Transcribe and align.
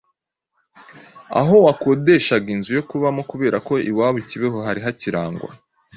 aho 1.39 1.55
wakodeshaga 1.65 2.47
inzu 2.55 2.71
yo 2.77 2.83
kubamo 2.89 3.21
kubera 3.31 3.57
ko 3.67 3.73
iwabo 3.89 4.17
i 4.23 4.25
Kibeho 4.29 4.57
hari 4.67 4.79
hakirangw 4.85 5.43